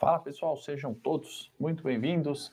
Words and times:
Fala 0.00 0.18
pessoal, 0.18 0.56
sejam 0.56 0.94
todos 0.94 1.52
muito 1.60 1.84
bem-vindos 1.84 2.50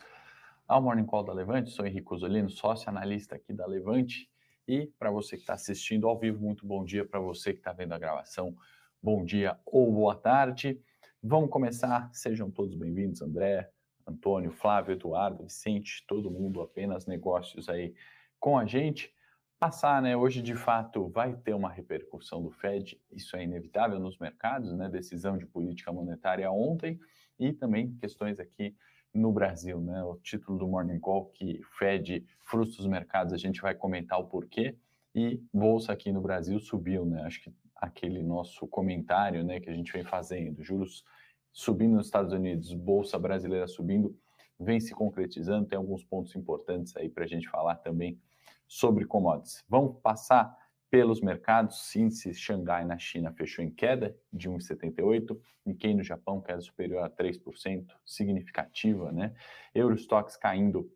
ao 0.67 0.81
Morning 0.81 1.05
Call 1.05 1.23
da 1.23 1.31
Levante. 1.31 1.69
Sou 1.69 1.85
Henrique 1.85 2.13
Osolino, 2.13 2.49
sócio 2.49 2.89
analista 2.89 3.37
aqui 3.37 3.53
da 3.53 3.65
Levante. 3.65 4.29
E 4.67 4.87
para 4.99 5.09
você 5.09 5.37
que 5.37 5.43
está 5.43 5.53
assistindo 5.53 6.09
ao 6.09 6.19
vivo, 6.19 6.43
muito 6.43 6.67
bom 6.67 6.83
dia. 6.83 7.05
Para 7.05 7.21
você 7.21 7.53
que 7.53 7.59
está 7.59 7.71
vendo 7.71 7.93
a 7.93 7.97
gravação, 7.97 8.53
bom 9.01 9.23
dia 9.23 9.57
ou 9.65 9.89
boa 9.89 10.13
tarde. 10.13 10.77
Vamos 11.23 11.49
começar. 11.49 12.09
Sejam 12.11 12.51
todos 12.51 12.75
bem-vindos, 12.75 13.21
André, 13.21 13.71
Antônio, 14.05 14.51
Flávio, 14.51 14.91
Eduardo, 14.91 15.43
Vicente, 15.43 16.03
todo 16.05 16.29
mundo, 16.29 16.59
apenas 16.59 17.05
negócios 17.05 17.69
aí 17.69 17.95
com 18.41 18.57
a 18.57 18.65
gente. 18.65 19.15
Passar, 19.57 20.01
né? 20.01 20.17
Hoje, 20.17 20.41
de 20.41 20.53
fato, 20.53 21.07
vai 21.07 21.33
ter 21.33 21.53
uma 21.53 21.71
repercussão 21.71 22.43
do 22.43 22.51
Fed, 22.51 23.01
isso 23.09 23.37
é 23.37 23.43
inevitável 23.45 23.99
nos 23.99 24.19
mercados, 24.19 24.73
né? 24.73 24.89
Decisão 24.89 25.37
de 25.37 25.45
política 25.45 25.93
monetária 25.93 26.51
ontem 26.51 26.99
e 27.39 27.53
também 27.53 27.93
questões 27.95 28.39
aqui 28.39 28.75
no 29.13 29.31
Brasil, 29.31 29.79
né? 29.79 30.03
O 30.03 30.15
título 30.17 30.57
do 30.57 30.67
Morning 30.67 30.99
Call 30.99 31.25
que 31.25 31.61
Fed 31.77 32.25
frustra 32.41 32.81
os 32.81 32.87
mercados, 32.87 33.33
a 33.33 33.37
gente 33.37 33.61
vai 33.61 33.73
comentar 33.73 34.19
o 34.19 34.25
porquê 34.25 34.75
e 35.13 35.41
bolsa 35.53 35.91
aqui 35.91 36.11
no 36.11 36.21
Brasil 36.21 36.59
subiu, 36.59 37.05
né? 37.05 37.23
Acho 37.23 37.41
que 37.41 37.53
aquele 37.75 38.21
nosso 38.23 38.67
comentário, 38.67 39.43
né, 39.43 39.59
que 39.59 39.69
a 39.69 39.73
gente 39.73 39.91
vem 39.91 40.03
fazendo, 40.03 40.63
juros 40.63 41.03
subindo 41.51 41.95
nos 41.95 42.07
Estados 42.07 42.33
Unidos, 42.33 42.73
bolsa 42.73 43.17
brasileira 43.17 43.67
subindo, 43.67 44.15
vem 44.59 44.79
se 44.79 44.93
concretizando. 44.93 45.67
Tem 45.67 45.77
alguns 45.77 46.03
pontos 46.03 46.35
importantes 46.35 46.95
aí 46.95 47.09
para 47.09 47.23
a 47.23 47.27
gente 47.27 47.49
falar 47.49 47.75
também 47.75 48.19
sobre 48.67 49.05
commodities. 49.05 49.63
Vamos 49.67 49.99
passar 50.01 50.55
pelos 50.89 51.21
mercados, 51.21 51.95
índice 51.95 52.33
Xangai 52.33 52.85
na 52.85 52.97
China 52.97 53.31
fechou 53.33 53.63
em 53.63 53.69
queda 53.69 54.15
de 54.31 54.49
1,78, 54.49 55.37
Nikkei 55.65 55.93
no 55.93 56.03
Japão 56.03 56.41
queda 56.41 56.61
superior 56.61 57.03
a 57.03 57.09
3%, 57.09 57.85
significativa, 58.05 59.11
né? 59.11 59.35
Eurostox 59.75 60.37
caindo 60.37 60.89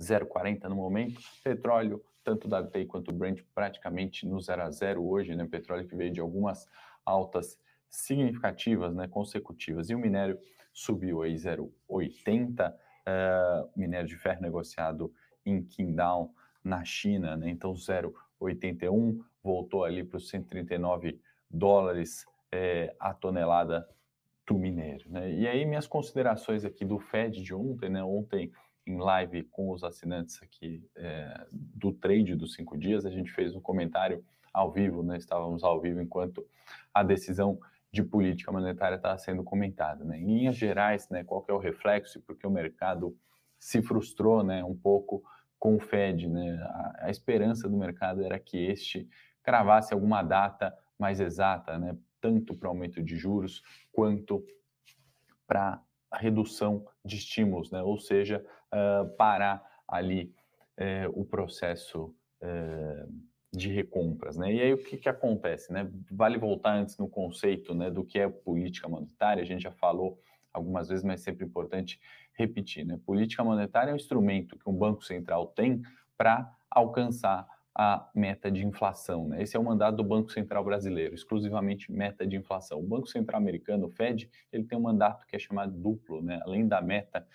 0,40 0.00 0.64
no 0.64 0.74
momento, 0.76 1.20
petróleo, 1.44 2.04
tanto 2.24 2.48
da 2.48 2.60
WTI 2.60 2.86
quanto 2.86 3.10
o 3.10 3.14
Brent 3.14 3.42
praticamente 3.54 4.26
no 4.26 4.40
0 4.40 4.62
a 4.62 4.70
0 4.70 5.08
hoje, 5.08 5.34
né? 5.34 5.46
Petróleo 5.46 5.86
que 5.86 5.94
veio 5.94 6.12
de 6.12 6.20
algumas 6.20 6.66
altas 7.04 7.58
significativas, 7.88 8.94
né, 8.94 9.08
consecutivas. 9.08 9.88
E 9.88 9.94
o 9.94 9.98
minério 9.98 10.38
subiu 10.72 11.22
aí 11.22 11.34
0,80, 11.34 12.70
uh, 12.70 13.70
minério 13.76 14.06
de 14.06 14.16
ferro 14.16 14.42
negociado 14.42 15.12
em 15.46 15.62
Qingdao, 15.62 16.34
na 16.62 16.84
China, 16.84 17.36
né? 17.36 17.48
Então 17.48 17.72
0,80 17.72 18.27
81, 18.40 19.22
voltou 19.42 19.84
ali 19.84 20.04
para 20.04 20.16
os 20.16 20.28
139 20.28 21.20
dólares 21.50 22.26
é, 22.52 22.94
a 22.98 23.12
tonelada 23.12 23.88
do 24.46 24.58
minério. 24.58 25.10
Né? 25.10 25.32
E 25.32 25.46
aí 25.46 25.64
minhas 25.64 25.86
considerações 25.86 26.64
aqui 26.64 26.84
do 26.84 26.98
Fed 26.98 27.42
de 27.42 27.54
ontem, 27.54 27.90
né? 27.90 28.02
Ontem 28.02 28.50
em 28.86 28.96
live 28.96 29.44
com 29.44 29.70
os 29.70 29.84
assinantes 29.84 30.42
aqui 30.42 30.82
é, 30.96 31.46
do 31.52 31.92
trade 31.92 32.34
dos 32.34 32.54
cinco 32.54 32.76
dias, 32.78 33.04
a 33.04 33.10
gente 33.10 33.30
fez 33.30 33.54
um 33.54 33.60
comentário 33.60 34.24
ao 34.52 34.72
vivo, 34.72 35.02
né? 35.02 35.18
Estávamos 35.18 35.62
ao 35.62 35.78
vivo 35.80 36.00
enquanto 36.00 36.46
a 36.94 37.02
decisão 37.02 37.58
de 37.92 38.02
política 38.02 38.52
monetária 38.52 38.96
estava 38.96 39.18
sendo 39.18 39.42
comentada. 39.42 40.04
Né? 40.04 40.18
Em 40.18 40.26
linhas 40.26 40.56
gerais, 40.56 41.08
né, 41.08 41.24
qual 41.24 41.44
é 41.48 41.52
o 41.52 41.58
reflexo? 41.58 42.20
Porque 42.20 42.46
o 42.46 42.50
mercado 42.50 43.16
se 43.58 43.82
frustrou 43.82 44.42
né, 44.42 44.62
um 44.62 44.76
pouco 44.76 45.22
com 45.58 45.76
o 45.76 45.80
Fed. 45.80 46.28
Né? 46.28 46.58
A, 46.62 47.06
a, 47.06 47.10
esperança 47.10 47.68
do 47.68 47.76
mercado 47.76 48.22
era 48.22 48.38
que 48.38 48.56
este 48.56 49.08
cravasse 49.42 49.92
alguma 49.92 50.22
data 50.22 50.76
mais 50.98 51.20
exata, 51.20 51.78
né? 51.78 51.96
tanto 52.20 52.54
para 52.54 52.68
aumento 52.68 53.02
de 53.02 53.16
juros 53.16 53.62
quanto 53.92 54.44
para 55.46 55.82
redução 56.12 56.86
de 57.04 57.16
estímulos, 57.16 57.70
né? 57.70 57.82
ou 57.82 57.98
seja, 57.98 58.44
uh, 58.72 59.08
parar 59.16 59.62
ali 59.86 60.34
uh, 60.78 61.20
o 61.20 61.24
processo 61.24 62.14
uh, 62.42 63.28
de 63.52 63.70
recompras. 63.72 64.36
Né? 64.36 64.54
E 64.54 64.60
aí 64.60 64.74
o 64.74 64.78
que, 64.78 64.96
que 64.96 65.08
acontece? 65.08 65.72
Né? 65.72 65.90
Vale 66.10 66.38
voltar 66.38 66.74
antes 66.74 66.98
no 66.98 67.08
conceito 67.08 67.74
né, 67.74 67.90
do 67.90 68.04
que 68.04 68.18
é 68.18 68.28
política 68.28 68.88
monetária, 68.88 69.42
a 69.42 69.46
gente 69.46 69.62
já 69.62 69.72
falou 69.72 70.20
algumas 70.52 70.88
vezes, 70.88 71.04
mas 71.04 71.20
é 71.20 71.24
sempre 71.24 71.44
importante 71.44 72.00
repetir. 72.38 72.86
Né? 72.86 72.98
Política 73.04 73.42
monetária 73.42 73.90
é 73.90 73.92
um 73.92 73.96
instrumento 73.96 74.56
que 74.56 74.68
um 74.68 74.72
banco 74.72 75.04
central 75.04 75.48
tem 75.48 75.82
para 76.16 76.50
alcançar 76.70 77.46
a 77.74 78.08
meta 78.14 78.50
de 78.50 78.64
inflação. 78.64 79.28
Né? 79.28 79.42
Esse 79.42 79.56
é 79.56 79.60
o 79.60 79.64
mandato 79.64 79.96
do 79.96 80.04
Banco 80.04 80.32
Central 80.32 80.64
brasileiro, 80.64 81.14
exclusivamente 81.14 81.92
meta 81.92 82.26
de 82.26 82.36
inflação. 82.36 82.80
O 82.80 82.82
Banco 82.82 83.06
Central 83.06 83.40
americano, 83.40 83.86
o 83.86 83.90
Fed, 83.90 84.30
ele 84.52 84.64
tem 84.64 84.78
um 84.78 84.82
mandato 84.82 85.26
que 85.26 85.36
é 85.36 85.38
chamado 85.38 85.72
duplo, 85.72 86.22
né? 86.22 86.40
além 86.42 86.66
da 86.66 86.80
meta 86.80 87.26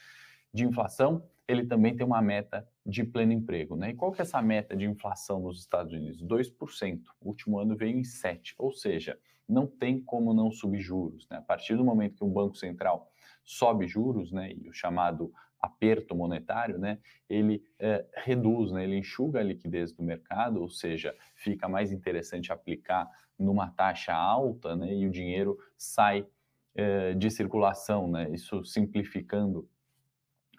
de 0.53 0.65
inflação, 0.65 1.23
ele 1.47 1.65
também 1.65 1.95
tem 1.95 2.05
uma 2.05 2.21
meta 2.21 2.67
de 2.85 3.03
pleno 3.03 3.31
emprego. 3.31 3.75
Né? 3.75 3.91
E 3.91 3.93
qual 3.93 4.11
que 4.11 4.21
é 4.21 4.23
essa 4.23 4.41
meta 4.41 4.75
de 4.75 4.85
inflação 4.85 5.39
nos 5.39 5.59
Estados 5.59 5.93
Unidos? 5.93 6.21
2%. 6.21 7.01
O 7.21 7.29
último 7.29 7.59
ano 7.59 7.75
veio 7.75 7.97
em 7.97 8.01
7%. 8.01 8.53
Ou 8.57 8.71
seja, 8.71 9.17
não 9.47 9.65
tem 9.65 9.99
como 10.01 10.33
não 10.33 10.51
subir 10.51 10.79
juros. 10.79 11.27
Né? 11.29 11.37
A 11.37 11.41
partir 11.41 11.75
do 11.75 11.85
momento 11.85 12.17
que 12.17 12.23
um 12.23 12.29
banco 12.29 12.57
central 12.57 13.12
sobe 13.43 13.87
juros, 13.87 14.31
né, 14.31 14.51
e 14.53 14.69
o 14.69 14.73
chamado 14.73 15.31
aperto 15.59 16.13
monetário, 16.15 16.77
né, 16.77 16.99
ele 17.29 17.63
é, 17.79 18.05
reduz, 18.17 18.71
né, 18.71 18.83
ele 18.83 18.97
enxuga 18.97 19.39
a 19.39 19.43
liquidez 19.43 19.93
do 19.93 20.03
mercado, 20.03 20.61
ou 20.61 20.69
seja, 20.69 21.15
fica 21.35 21.69
mais 21.69 21.91
interessante 21.91 22.51
aplicar 22.51 23.09
numa 23.39 23.69
taxa 23.69 24.13
alta, 24.13 24.75
né, 24.75 24.93
e 24.93 25.07
o 25.07 25.11
dinheiro 25.11 25.57
sai 25.77 26.27
é, 26.75 27.13
de 27.13 27.31
circulação, 27.31 28.09
né, 28.09 28.29
isso 28.31 28.63
simplificando 28.65 29.67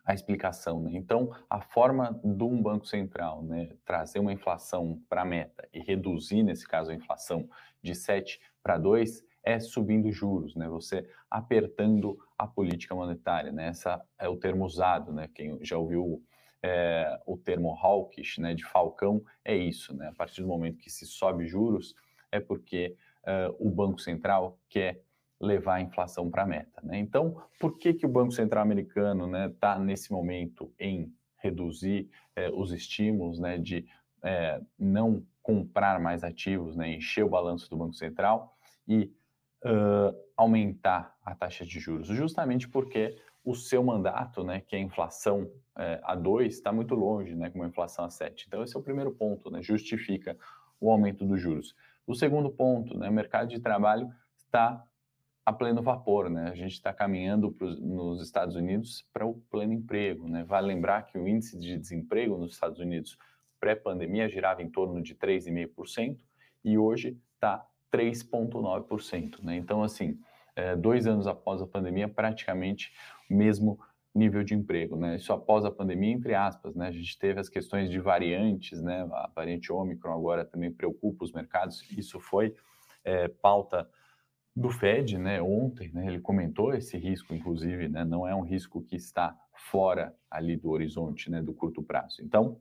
a 0.04 0.12
explicação. 0.12 0.80
Né? 0.82 0.92
Então, 0.94 1.30
a 1.48 1.60
forma 1.60 2.20
de 2.22 2.44
um 2.44 2.60
banco 2.62 2.86
central 2.86 3.42
né, 3.42 3.70
trazer 3.84 4.18
uma 4.18 4.32
inflação 4.32 5.00
para 5.08 5.22
a 5.22 5.24
meta 5.24 5.66
e 5.72 5.80
reduzir, 5.80 6.42
nesse 6.42 6.68
caso, 6.68 6.90
a 6.90 6.94
inflação 6.94 7.48
de 7.82 7.94
7 7.94 8.40
para 8.62 8.76
2 8.76 9.24
é 9.44 9.60
subindo 9.60 10.10
juros, 10.10 10.56
né? 10.56 10.68
Você 10.68 11.08
apertando 11.30 12.18
a 12.38 12.46
política 12.46 12.94
monetária, 12.94 13.52
né? 13.52 13.68
Essa 13.68 14.02
é 14.18 14.28
o 14.28 14.36
termo 14.36 14.64
usado, 14.64 15.12
né? 15.12 15.28
Quem 15.34 15.58
já 15.62 15.76
ouviu 15.76 16.22
é, 16.62 17.20
o 17.26 17.36
termo 17.36 17.76
hawkish, 17.76 18.38
né? 18.38 18.54
De 18.54 18.64
falcão, 18.64 19.22
é 19.44 19.54
isso, 19.54 19.94
né? 19.94 20.08
A 20.08 20.14
partir 20.14 20.40
do 20.40 20.48
momento 20.48 20.78
que 20.78 20.90
se 20.90 21.06
sobe 21.06 21.46
juros, 21.46 21.94
é 22.32 22.40
porque 22.40 22.96
uh, 23.22 23.54
o 23.58 23.70
Banco 23.70 24.00
Central 24.00 24.58
quer 24.68 25.02
levar 25.38 25.74
a 25.74 25.80
inflação 25.82 26.30
para 26.30 26.44
a 26.44 26.46
meta, 26.46 26.80
né? 26.82 26.98
Então, 26.98 27.40
por 27.60 27.78
que 27.78 27.92
que 27.92 28.06
o 28.06 28.08
Banco 28.08 28.32
Central 28.32 28.62
americano, 28.62 29.26
né? 29.26 29.48
Está 29.48 29.78
nesse 29.78 30.10
momento 30.10 30.72
em 30.78 31.12
reduzir 31.36 32.08
é, 32.34 32.48
os 32.48 32.72
estímulos, 32.72 33.38
né? 33.38 33.58
De 33.58 33.86
é, 34.22 34.58
não 34.78 35.22
comprar 35.42 36.00
mais 36.00 36.24
ativos, 36.24 36.74
né? 36.74 36.94
Encher 36.94 37.24
o 37.24 37.28
balanço 37.28 37.68
do 37.68 37.76
Banco 37.76 37.94
Central 37.94 38.56
e 38.88 39.12
uh, 39.64 40.14
aumentar 40.36 41.16
a 41.24 41.34
taxa 41.34 41.64
de 41.64 41.80
juros, 41.80 42.08
justamente 42.08 42.68
porque 42.68 43.16
o 43.44 43.54
seu 43.54 43.82
mandato, 43.82 44.42
né, 44.42 44.60
que 44.60 44.74
é 44.74 44.78
a 44.78 44.82
inflação 44.82 45.50
é, 45.76 46.00
a 46.02 46.14
2, 46.14 46.54
está 46.54 46.72
muito 46.72 46.94
longe, 46.94 47.34
né, 47.34 47.50
com 47.50 47.58
uma 47.58 47.68
inflação 47.68 48.06
a 48.06 48.10
7. 48.10 48.46
Então, 48.48 48.62
esse 48.62 48.74
é 48.74 48.78
o 48.78 48.82
primeiro 48.82 49.12
ponto, 49.12 49.50
né, 49.50 49.62
justifica 49.62 50.36
o 50.80 50.90
aumento 50.90 51.26
dos 51.26 51.38
juros. 51.40 51.76
O 52.06 52.14
segundo 52.14 52.50
ponto, 52.50 52.96
né, 52.96 53.08
o 53.08 53.12
mercado 53.12 53.48
de 53.48 53.60
trabalho 53.60 54.10
está 54.34 54.82
a 55.44 55.52
pleno 55.52 55.82
vapor, 55.82 56.30
né? 56.30 56.48
A 56.50 56.54
gente 56.54 56.72
está 56.72 56.92
caminhando 56.92 57.52
pros, 57.52 57.78
nos 57.78 58.22
Estados 58.22 58.56
Unidos 58.56 59.06
para 59.12 59.26
o 59.26 59.34
pleno 59.50 59.74
emprego, 59.74 60.26
né? 60.26 60.42
Vale 60.42 60.68
lembrar 60.68 61.02
que 61.02 61.18
o 61.18 61.28
índice 61.28 61.58
de 61.58 61.76
desemprego 61.76 62.38
nos 62.38 62.54
Estados 62.54 62.78
Unidos 62.78 63.18
pré-pandemia 63.60 64.28
girava 64.28 64.62
em 64.62 64.70
torno 64.70 65.02
de 65.02 65.14
3,5% 65.14 66.18
e 66.64 66.78
hoje 66.78 67.18
está 67.34 67.66
3,9%. 67.94 69.42
Né? 69.42 69.56
Então, 69.56 69.82
assim, 69.82 70.18
é, 70.56 70.74
dois 70.74 71.06
anos 71.06 71.26
após 71.26 71.62
a 71.62 71.66
pandemia, 71.66 72.08
praticamente 72.08 72.92
o 73.30 73.34
mesmo 73.34 73.78
nível 74.14 74.44
de 74.44 74.54
emprego, 74.54 74.96
né? 74.96 75.16
Isso 75.16 75.32
após 75.32 75.64
a 75.64 75.70
pandemia, 75.70 76.12
entre 76.12 76.34
aspas, 76.34 76.76
né? 76.76 76.86
A 76.86 76.92
gente 76.92 77.18
teve 77.18 77.40
as 77.40 77.48
questões 77.48 77.90
de 77.90 77.98
variantes, 77.98 78.80
né? 78.80 79.02
A 79.12 79.28
variante 79.34 79.72
Ômicron 79.72 80.12
agora 80.12 80.44
também 80.44 80.70
preocupa 80.70 81.24
os 81.24 81.32
mercados. 81.32 81.82
Isso 81.98 82.20
foi 82.20 82.54
é, 83.04 83.26
pauta 83.26 83.88
do 84.54 84.70
Fed, 84.70 85.18
né? 85.18 85.42
Ontem, 85.42 85.90
né? 85.92 86.06
Ele 86.06 86.20
comentou 86.20 86.72
esse 86.72 86.96
risco, 86.96 87.34
inclusive, 87.34 87.88
né? 87.88 88.04
Não 88.04 88.26
é 88.26 88.34
um 88.34 88.42
risco 88.42 88.80
que 88.82 88.94
está 88.94 89.36
fora 89.52 90.14
ali 90.30 90.56
do 90.56 90.70
horizonte, 90.70 91.28
né? 91.28 91.42
Do 91.42 91.52
curto 91.52 91.82
prazo. 91.82 92.22
Então, 92.22 92.60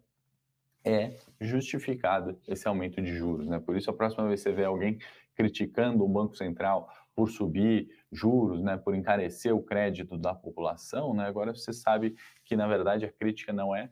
é 0.83 1.15
justificado 1.39 2.37
esse 2.47 2.67
aumento 2.67 2.99
de 2.99 3.15
juros, 3.15 3.47
né? 3.47 3.59
Por 3.59 3.77
isso, 3.77 3.91
a 3.91 3.93
próxima 3.93 4.27
vez 4.27 4.41
que 4.41 4.49
você 4.49 4.55
vê 4.55 4.65
alguém 4.65 4.97
criticando 5.35 6.03
o 6.03 6.09
Banco 6.09 6.35
Central 6.35 6.89
por 7.15 7.29
subir 7.29 7.89
juros, 8.11 8.61
né, 8.63 8.77
por 8.77 8.95
encarecer 8.95 9.55
o 9.55 9.61
crédito 9.61 10.17
da 10.17 10.33
população, 10.33 11.13
né, 11.13 11.25
agora 11.25 11.53
você 11.53 11.71
sabe 11.73 12.15
que, 12.43 12.55
na 12.55 12.67
verdade, 12.67 13.05
a 13.05 13.11
crítica 13.11 13.53
não 13.53 13.75
é, 13.75 13.89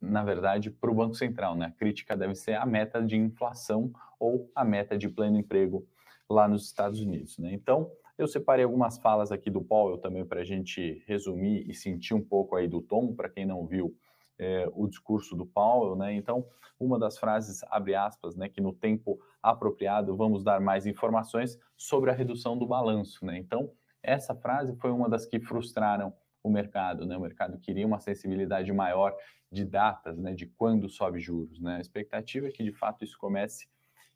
na 0.00 0.22
verdade, 0.22 0.70
para 0.70 0.90
o 0.90 0.94
Banco 0.94 1.14
Central, 1.14 1.56
né? 1.56 1.66
A 1.66 1.70
crítica 1.70 2.16
deve 2.16 2.34
ser 2.34 2.54
a 2.54 2.66
meta 2.66 3.02
de 3.02 3.16
inflação 3.16 3.90
ou 4.18 4.50
a 4.54 4.64
meta 4.64 4.98
de 4.98 5.08
pleno 5.08 5.38
emprego 5.38 5.86
lá 6.28 6.46
nos 6.46 6.66
Estados 6.66 7.00
Unidos, 7.00 7.38
né? 7.38 7.52
Então, 7.52 7.90
Eu 8.16 8.28
separei 8.28 8.64
algumas 8.64 8.96
falas 8.98 9.32
aqui 9.32 9.50
do 9.50 9.60
Powell 9.60 9.98
também 9.98 10.24
para 10.24 10.40
a 10.40 10.44
gente 10.44 11.02
resumir 11.04 11.68
e 11.68 11.74
sentir 11.74 12.14
um 12.14 12.22
pouco 12.22 12.54
aí 12.54 12.68
do 12.68 12.80
tom, 12.80 13.12
para 13.12 13.28
quem 13.28 13.44
não 13.44 13.66
viu 13.66 13.96
é, 14.38 14.68
o 14.72 14.86
discurso 14.86 15.36
do 15.36 15.46
Powell, 15.46 15.96
né? 15.96 16.14
Então, 16.14 16.46
uma 16.78 16.98
das 16.98 17.18
frases, 17.18 17.62
abre 17.70 17.94
aspas, 17.94 18.34
né, 18.34 18.48
que 18.48 18.60
no 18.60 18.72
tempo 18.72 19.18
apropriado 19.42 20.16
vamos 20.16 20.42
dar 20.42 20.60
mais 20.60 20.86
informações 20.86 21.58
sobre 21.76 22.10
a 22.10 22.14
redução 22.14 22.58
do 22.58 22.66
balanço, 22.66 23.24
né? 23.24 23.38
Então, 23.38 23.70
essa 24.02 24.34
frase 24.34 24.74
foi 24.76 24.90
uma 24.90 25.08
das 25.08 25.24
que 25.24 25.40
frustraram 25.40 26.12
o 26.42 26.50
mercado, 26.50 27.06
né? 27.06 27.16
O 27.16 27.20
mercado 27.20 27.58
queria 27.58 27.86
uma 27.86 28.00
sensibilidade 28.00 28.70
maior 28.72 29.16
de 29.50 29.64
datas, 29.64 30.18
né, 30.18 30.34
de 30.34 30.46
quando 30.46 30.88
sobe 30.88 31.20
juros, 31.20 31.60
né? 31.60 31.76
A 31.76 31.80
expectativa 31.80 32.48
é 32.48 32.50
que 32.50 32.62
de 32.62 32.72
fato 32.72 33.04
isso 33.04 33.16
comece 33.18 33.68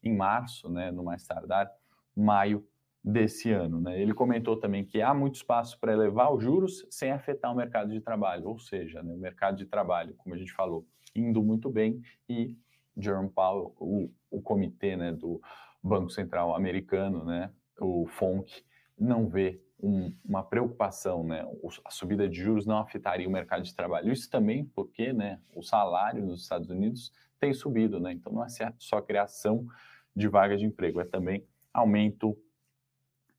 em 0.02 0.14
março, 0.14 0.68
né, 0.68 0.90
no 0.90 1.04
mais 1.04 1.24
tardar 1.24 1.70
maio 2.14 2.66
desse 3.08 3.50
ano. 3.50 3.80
Né? 3.80 4.00
Ele 4.00 4.12
comentou 4.12 4.58
também 4.58 4.84
que 4.84 5.00
há 5.00 5.14
muito 5.14 5.36
espaço 5.36 5.80
para 5.80 5.92
elevar 5.92 6.32
os 6.32 6.42
juros 6.42 6.86
sem 6.90 7.10
afetar 7.10 7.50
o 7.50 7.56
mercado 7.56 7.90
de 7.90 8.00
trabalho, 8.00 8.46
ou 8.46 8.58
seja, 8.58 9.02
né, 9.02 9.14
o 9.14 9.16
mercado 9.16 9.56
de 9.56 9.64
trabalho, 9.64 10.14
como 10.18 10.34
a 10.34 10.38
gente 10.38 10.52
falou, 10.52 10.86
indo 11.16 11.42
muito 11.42 11.70
bem 11.70 12.02
e 12.28 12.54
Jerome 12.96 13.30
Powell, 13.30 13.74
o, 13.78 14.10
o 14.30 14.42
comitê 14.42 14.94
né, 14.94 15.12
do 15.12 15.40
Banco 15.82 16.10
Central 16.10 16.54
americano, 16.54 17.24
né, 17.24 17.50
o 17.80 18.06
FONC, 18.06 18.62
não 18.98 19.26
vê 19.26 19.58
um, 19.80 20.12
uma 20.22 20.42
preocupação, 20.42 21.24
né, 21.24 21.46
a 21.84 21.90
subida 21.90 22.28
de 22.28 22.38
juros 22.38 22.66
não 22.66 22.78
afetaria 22.78 23.28
o 23.28 23.32
mercado 23.32 23.62
de 23.62 23.74
trabalho. 23.74 24.12
Isso 24.12 24.28
também 24.28 24.66
porque 24.66 25.14
né, 25.14 25.40
o 25.54 25.62
salário 25.62 26.22
nos 26.22 26.42
Estados 26.42 26.68
Unidos 26.68 27.10
tem 27.40 27.54
subido, 27.54 27.98
né, 27.98 28.12
então 28.12 28.32
não 28.32 28.44
é 28.44 28.48
só 28.78 29.00
criação 29.00 29.66
de 30.14 30.28
vagas 30.28 30.60
de 30.60 30.66
emprego, 30.66 31.00
é 31.00 31.04
também 31.06 31.46
aumento 31.72 32.36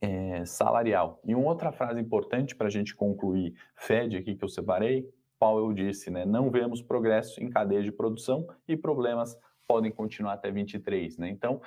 é, 0.02 0.46
salarial. 0.46 1.20
E 1.26 1.36
uma 1.36 1.48
outra 1.50 1.72
frase 1.72 2.00
importante 2.00 2.56
para 2.56 2.68
a 2.68 2.72
gente 2.72 2.96
concluir, 2.96 3.54
Fed 3.76 4.18
aqui 4.18 4.36
que 4.36 4.44
eu 4.44 4.50
separei, 4.50 5.10
Powell 5.40 5.74
disse, 5.74 6.10
né, 6.12 6.26
não 6.26 6.50
vemos 6.52 6.82
progresso 6.82 7.42
em 7.42 7.50
cadeia 7.50 7.82
de 7.82 7.92
produção 7.92 8.48
e 8.68 8.76
problemas 8.76 9.38
podem 9.68 9.92
continuar 9.92 10.34
até 10.34 10.52
23, 10.52 11.18
né? 11.18 11.30
Então, 11.30 11.62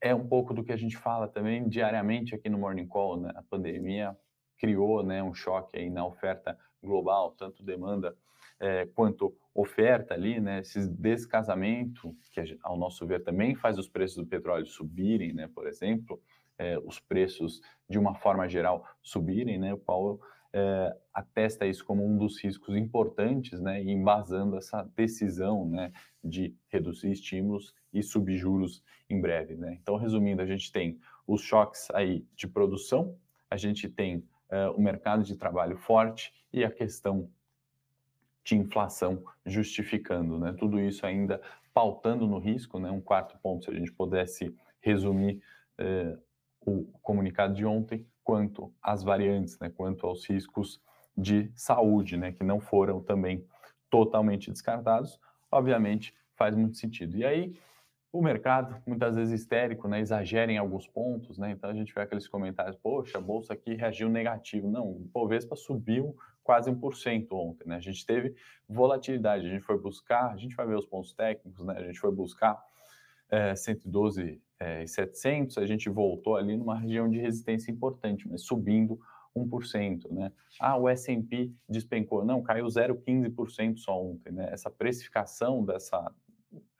é 0.00 0.14
um 0.14 0.26
pouco 0.26 0.54
do 0.54 0.64
que 0.64 0.72
a 0.72 0.76
gente 0.76 0.96
fala 0.96 1.28
também 1.28 1.68
diariamente 1.68 2.34
aqui 2.34 2.48
no 2.48 2.58
Morning 2.58 2.86
Call, 2.86 3.20
né? 3.20 3.32
A 3.34 3.42
pandemia 3.42 4.16
criou, 4.56 5.02
né, 5.02 5.22
um 5.22 5.34
choque 5.34 5.76
aí 5.76 5.90
na 5.90 6.06
oferta 6.06 6.56
global, 6.82 7.32
tanto 7.32 7.62
demanda 7.64 8.16
é, 8.60 8.86
quanto 8.86 9.36
oferta 9.54 10.14
ali, 10.14 10.40
né? 10.40 10.60
Esse 10.60 10.88
descasamento 10.88 12.16
que 12.32 12.58
ao 12.62 12.76
nosso 12.76 13.06
ver 13.06 13.22
também 13.24 13.54
faz 13.54 13.76
os 13.76 13.88
preços 13.88 14.16
do 14.16 14.26
petróleo 14.26 14.66
subirem, 14.66 15.32
né? 15.32 15.48
Por 15.52 15.66
exemplo, 15.66 16.20
é, 16.62 16.78
os 16.78 17.00
preços 17.00 17.60
de 17.88 17.98
uma 17.98 18.14
forma 18.14 18.48
geral 18.48 18.86
subirem, 19.02 19.58
né? 19.58 19.74
O 19.74 19.78
Paulo 19.78 20.20
é, 20.52 20.96
atesta 21.12 21.66
isso 21.66 21.84
como 21.84 22.06
um 22.06 22.16
dos 22.16 22.40
riscos 22.40 22.76
importantes, 22.76 23.60
né? 23.60 23.82
Embasando 23.82 24.56
essa 24.56 24.88
decisão, 24.94 25.68
né? 25.68 25.92
De 26.22 26.54
reduzir 26.68 27.10
estímulos 27.10 27.74
e 27.92 28.00
subir 28.00 28.36
juros 28.36 28.84
em 29.10 29.20
breve, 29.20 29.56
né? 29.56 29.76
Então, 29.82 29.96
resumindo, 29.96 30.40
a 30.40 30.46
gente 30.46 30.70
tem 30.70 31.00
os 31.26 31.42
choques 31.42 31.90
aí 31.92 32.24
de 32.36 32.46
produção, 32.46 33.16
a 33.50 33.56
gente 33.56 33.88
tem 33.88 34.24
é, 34.48 34.68
o 34.68 34.80
mercado 34.80 35.24
de 35.24 35.36
trabalho 35.36 35.76
forte 35.76 36.32
e 36.52 36.64
a 36.64 36.70
questão 36.70 37.28
de 38.44 38.56
inflação 38.56 39.24
justificando, 39.44 40.38
né? 40.38 40.54
Tudo 40.56 40.78
isso 40.78 41.04
ainda 41.04 41.40
pautando 41.74 42.26
no 42.26 42.38
risco, 42.38 42.78
né? 42.78 42.88
Um 42.90 43.00
quarto 43.00 43.36
ponto, 43.42 43.64
se 43.64 43.70
a 43.70 43.74
gente 43.74 43.92
pudesse 43.92 44.54
resumir 44.80 45.42
é, 45.78 46.16
o 46.66 46.84
comunicado 47.02 47.54
de 47.54 47.64
ontem 47.64 48.06
quanto 48.24 48.72
às 48.82 49.02
variantes, 49.02 49.58
né, 49.58 49.70
quanto 49.70 50.06
aos 50.06 50.24
riscos 50.28 50.80
de 51.16 51.50
saúde, 51.54 52.16
né, 52.16 52.32
que 52.32 52.44
não 52.44 52.60
foram 52.60 53.00
também 53.00 53.44
totalmente 53.90 54.50
descartados, 54.50 55.20
obviamente 55.50 56.14
faz 56.34 56.54
muito 56.56 56.76
sentido. 56.76 57.16
E 57.16 57.24
aí 57.24 57.56
o 58.12 58.22
mercado, 58.22 58.76
muitas 58.86 59.16
vezes 59.16 59.40
histérico, 59.40 59.88
né, 59.88 60.00
exagera 60.00 60.52
em 60.52 60.58
alguns 60.58 60.86
pontos, 60.86 61.38
né, 61.38 61.50
então 61.50 61.70
a 61.70 61.74
gente 61.74 61.94
vê 61.94 62.02
aqueles 62.02 62.28
comentários, 62.28 62.76
poxa, 62.76 63.18
a 63.18 63.20
bolsa 63.20 63.54
aqui 63.54 63.74
reagiu 63.74 64.08
negativo. 64.08 64.70
Não, 64.70 64.86
o 64.86 64.98
Bovespa 65.12 65.56
subiu 65.56 66.14
quase 66.44 66.70
1% 66.70 67.26
ontem, 67.32 67.66
né, 67.66 67.76
a 67.76 67.80
gente 67.80 68.04
teve 68.04 68.34
volatilidade, 68.68 69.46
a 69.46 69.48
gente 69.48 69.62
foi 69.62 69.78
buscar, 69.78 70.30
a 70.30 70.36
gente 70.36 70.54
vai 70.54 70.66
ver 70.66 70.76
os 70.76 70.86
pontos 70.86 71.14
técnicos, 71.14 71.64
né, 71.64 71.74
a 71.76 71.84
gente 71.84 71.98
foi 71.98 72.12
buscar 72.12 72.62
é, 73.30 73.56
112 73.56 74.42
é, 74.62 74.86
700, 74.86 75.58
a 75.58 75.66
gente 75.66 75.88
voltou 75.88 76.36
ali 76.36 76.56
numa 76.56 76.78
região 76.78 77.08
de 77.08 77.18
resistência 77.18 77.70
importante, 77.70 78.28
mas 78.28 78.42
subindo 78.42 78.98
1%, 79.36 80.10
né? 80.10 80.30
Ah, 80.60 80.76
o 80.76 80.88
S&P 80.88 81.50
despencou. 81.68 82.24
Não, 82.24 82.42
caiu 82.42 82.66
0,15% 82.66 83.78
só 83.78 84.00
ontem, 84.00 84.32
né? 84.32 84.48
Essa 84.52 84.70
precificação 84.70 85.64
dessa 85.64 86.12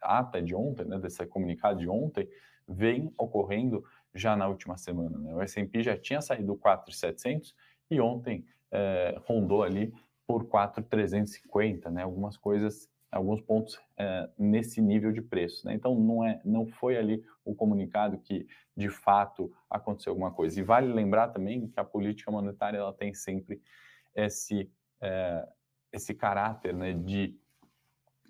ata 0.00 0.40
de 0.40 0.54
ontem, 0.54 0.84
né, 0.84 0.98
desse 0.98 1.24
comunicado 1.26 1.80
de 1.80 1.88
ontem, 1.88 2.28
vem 2.68 3.12
ocorrendo 3.16 3.84
já 4.14 4.36
na 4.36 4.46
última 4.46 4.76
semana, 4.76 5.18
né? 5.18 5.34
O 5.34 5.40
S&P 5.40 5.82
já 5.82 5.96
tinha 5.96 6.20
saído 6.20 6.54
4,700 6.56 7.54
e 7.90 8.00
ontem 8.00 8.44
é, 8.70 9.18
rondou 9.24 9.62
ali 9.62 9.92
por 10.26 10.46
4,350, 10.46 11.90
né? 11.90 12.02
Algumas 12.02 12.36
coisas 12.36 12.88
alguns 13.12 13.42
pontos 13.42 13.78
é, 13.98 14.28
nesse 14.38 14.80
nível 14.80 15.12
de 15.12 15.20
preço. 15.20 15.66
Né? 15.66 15.74
Então, 15.74 15.94
não, 15.94 16.24
é, 16.24 16.40
não 16.44 16.66
foi 16.66 16.96
ali 16.96 17.22
o 17.44 17.54
comunicado 17.54 18.18
que, 18.18 18.46
de 18.74 18.88
fato, 18.88 19.52
aconteceu 19.68 20.12
alguma 20.12 20.32
coisa. 20.32 20.58
E 20.58 20.62
vale 20.62 20.90
lembrar 20.90 21.28
também 21.28 21.68
que 21.68 21.78
a 21.78 21.84
política 21.84 22.30
monetária 22.30 22.78
ela 22.78 22.92
tem 22.92 23.12
sempre 23.12 23.60
esse, 24.16 24.70
é, 25.00 25.46
esse 25.92 26.14
caráter 26.14 26.74
né, 26.74 26.94
de 26.94 27.38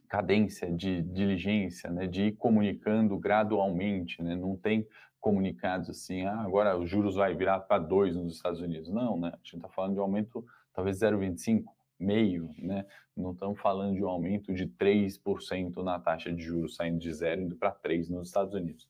cadência, 0.09 0.71
de 0.71 1.01
diligência, 1.03 1.89
né, 1.89 2.07
de 2.07 2.25
ir 2.25 2.33
comunicando 2.33 3.17
gradualmente. 3.17 4.21
Né? 4.21 4.35
Não 4.35 4.57
tem 4.57 4.87
comunicados 5.21 5.89
assim, 5.89 6.27
ah, 6.27 6.41
agora 6.41 6.77
os 6.77 6.91
juros 6.91 7.15
vai 7.15 7.33
virar 7.33 7.61
para 7.61 7.79
dois 7.79 8.17
nos 8.17 8.35
Estados 8.35 8.61
Unidos. 8.61 8.91
Não, 8.91 9.17
né? 9.17 9.29
a 9.33 9.37
gente 9.37 9.57
está 9.57 9.69
falando 9.69 9.95
de 9.95 10.01
um 10.01 10.03
aumento 10.03 10.45
talvez 10.75 10.99
0,25, 10.99 11.65
meio, 12.03 12.51
né? 12.59 12.85
Não 13.17 13.33
estamos 13.33 13.61
falando 13.61 13.95
de 13.95 14.05
um 14.05 14.09
aumento 14.09 14.53
de 14.53 14.67
3% 14.67 15.83
na 15.83 15.99
taxa 15.99 16.33
de 16.33 16.43
juros, 16.43 16.77
saindo 16.77 16.99
de 16.99 17.13
zero 17.13 17.43
indo 17.43 17.57
para 17.57 17.71
3 17.71 18.09
nos 18.11 18.29
Estados 18.29 18.55
Unidos. 18.55 18.89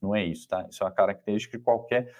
Não 0.00 0.14
é 0.14 0.24
isso, 0.24 0.48
tá? 0.48 0.66
Isso 0.68 0.82
é 0.82 0.86
uma 0.86 0.92
característica 0.92 1.58
de 1.58 1.64
qualquer 1.64 2.14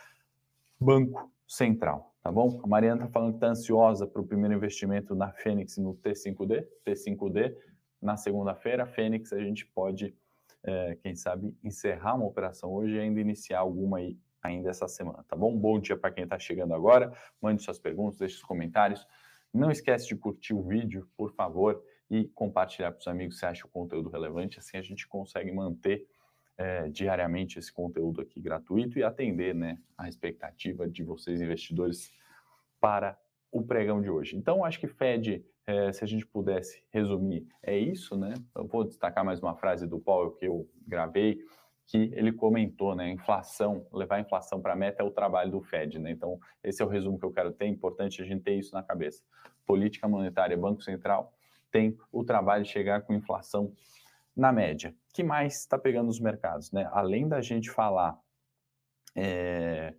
banco 0.78 1.30
central, 1.46 2.14
tá 2.22 2.30
bom? 2.30 2.60
A 2.62 2.66
Mariana 2.66 3.02
está 3.02 3.12
falando 3.12 3.32
que 3.32 3.36
está 3.36 3.48
ansiosa 3.48 4.06
para 4.06 4.20
o 4.20 4.26
primeiro 4.26 4.54
investimento 4.54 5.14
na 5.14 5.32
Fênix 5.32 5.78
no 5.78 5.94
T5D. 5.94 6.66
T5D, 6.86 7.56
na 8.00 8.16
segunda-feira, 8.16 8.86
Fênix, 8.86 9.32
a 9.32 9.40
gente 9.40 9.66
pode, 9.66 10.14
é, 10.62 10.96
quem 11.02 11.14
sabe, 11.14 11.56
encerrar 11.62 12.14
uma 12.14 12.26
operação 12.26 12.72
hoje 12.72 12.94
e 12.94 13.00
ainda 13.00 13.20
iniciar 13.20 13.60
alguma 13.60 13.98
aí 13.98 14.18
ainda 14.42 14.68
essa 14.68 14.86
semana, 14.86 15.24
tá 15.26 15.34
bom? 15.34 15.56
Bom 15.56 15.80
dia 15.80 15.96
para 15.96 16.10
quem 16.10 16.24
está 16.24 16.38
chegando 16.38 16.74
agora. 16.74 17.10
Mande 17.40 17.62
suas 17.62 17.78
perguntas, 17.78 18.18
deixe 18.18 18.36
os 18.36 18.42
comentários. 18.42 19.06
Não 19.54 19.70
esquece 19.70 20.08
de 20.08 20.16
curtir 20.16 20.52
o 20.52 20.62
vídeo, 20.64 21.08
por 21.16 21.32
favor, 21.32 21.80
e 22.10 22.24
compartilhar 22.34 22.90
para 22.90 22.98
os 22.98 23.06
amigos 23.06 23.38
se 23.38 23.46
acha 23.46 23.64
o 23.64 23.70
conteúdo 23.70 24.10
relevante. 24.10 24.58
Assim 24.58 24.76
a 24.76 24.82
gente 24.82 25.06
consegue 25.06 25.52
manter 25.52 26.06
é, 26.58 26.88
diariamente 26.88 27.58
esse 27.58 27.72
conteúdo 27.72 28.20
aqui 28.20 28.40
gratuito 28.40 28.98
e 28.98 29.04
atender 29.04 29.54
né, 29.54 29.78
a 29.96 30.08
expectativa 30.08 30.88
de 30.88 31.04
vocês, 31.04 31.40
investidores, 31.40 32.12
para 32.80 33.16
o 33.50 33.62
pregão 33.62 34.02
de 34.02 34.10
hoje. 34.10 34.36
Então, 34.36 34.64
acho 34.64 34.80
que 34.80 34.88
Fed, 34.88 35.44
é, 35.66 35.92
se 35.92 36.02
a 36.02 36.06
gente 36.06 36.26
pudesse 36.26 36.82
resumir, 36.90 37.46
é 37.62 37.78
isso, 37.78 38.16
né? 38.16 38.34
Eu 38.56 38.66
vou 38.66 38.84
destacar 38.84 39.24
mais 39.24 39.40
uma 39.40 39.54
frase 39.54 39.86
do 39.86 40.00
Paulo 40.00 40.32
que 40.32 40.46
eu 40.46 40.68
gravei 40.86 41.38
que 41.86 42.10
ele 42.14 42.32
comentou, 42.32 42.94
né? 42.94 43.10
Inflação, 43.10 43.86
levar 43.92 44.16
a 44.16 44.20
inflação 44.20 44.60
para 44.60 44.72
a 44.72 44.76
meta 44.76 45.02
é 45.02 45.06
o 45.06 45.10
trabalho 45.10 45.50
do 45.50 45.60
Fed, 45.60 45.98
né? 45.98 46.10
Então, 46.10 46.38
esse 46.62 46.82
é 46.82 46.84
o 46.84 46.88
resumo 46.88 47.18
que 47.18 47.24
eu 47.24 47.32
quero 47.32 47.52
ter. 47.52 47.66
É 47.66 47.68
importante 47.68 48.22
a 48.22 48.24
gente 48.24 48.42
ter 48.42 48.54
isso 48.54 48.74
na 48.74 48.82
cabeça. 48.82 49.22
Política 49.66 50.08
monetária, 50.08 50.56
Banco 50.56 50.82
Central 50.82 51.32
tem 51.74 51.98
o 52.12 52.22
trabalho 52.22 52.62
de 52.62 52.70
chegar 52.70 53.02
com 53.02 53.12
inflação 53.12 53.72
na 54.36 54.52
média. 54.52 54.94
que 55.12 55.24
mais 55.24 55.60
está 55.60 55.76
pegando 55.76 56.08
os 56.08 56.20
mercados, 56.20 56.70
né? 56.70 56.88
Além 56.92 57.28
da 57.28 57.40
gente 57.40 57.68
falar 57.68 58.16
é, 59.14 59.94